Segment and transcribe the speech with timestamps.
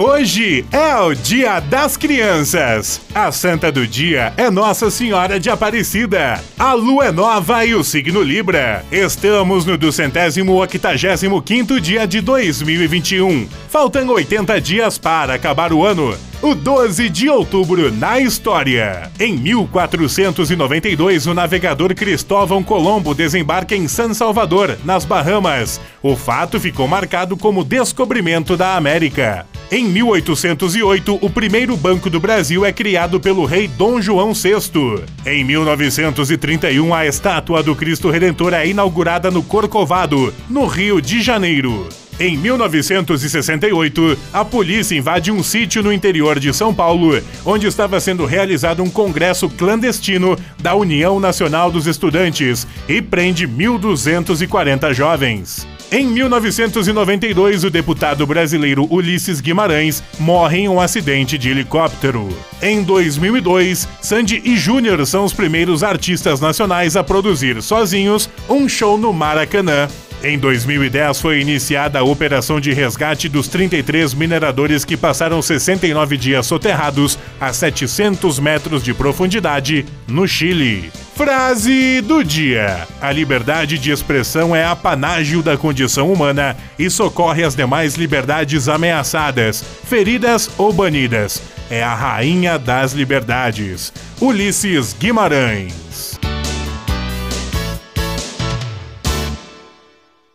[0.00, 3.00] Hoje é o Dia das Crianças.
[3.12, 6.40] A santa do dia é Nossa Senhora de Aparecida.
[6.56, 8.84] A lua é nova e o signo Libra.
[8.92, 13.48] Estamos no duzentésimo octagésimo quinto dia de 2021.
[13.68, 16.16] Faltam 80 dias para acabar o ano.
[16.40, 19.10] O 12 de outubro na história.
[19.18, 25.80] Em 1492, o navegador Cristóvão Colombo desembarca em San Salvador, nas Bahamas.
[26.00, 29.44] O fato ficou marcado como descobrimento da América.
[29.70, 35.04] Em 1808, o primeiro Banco do Brasil é criado pelo rei Dom João VI.
[35.26, 41.86] Em 1931, a estátua do Cristo Redentor é inaugurada no Corcovado, no Rio de Janeiro.
[42.18, 48.24] Em 1968, a polícia invade um sítio no interior de São Paulo, onde estava sendo
[48.24, 55.68] realizado um congresso clandestino da União Nacional dos Estudantes e prende 1.240 jovens.
[55.90, 62.28] Em 1992, o deputado brasileiro Ulisses Guimarães morre em um acidente de helicóptero.
[62.60, 68.98] Em 2002, Sandy e Júnior são os primeiros artistas nacionais a produzir sozinhos um show
[68.98, 69.88] no Maracanã.
[70.22, 76.44] Em 2010 foi iniciada a operação de resgate dos 33 mineradores que passaram 69 dias
[76.44, 80.90] soterrados a 700 metros de profundidade no Chile.
[81.14, 87.54] Frase do dia: A liberdade de expressão é apanágio da condição humana e socorre as
[87.54, 91.40] demais liberdades ameaçadas, feridas ou banidas.
[91.70, 93.92] É a rainha das liberdades.
[94.20, 96.17] Ulisses Guimarães.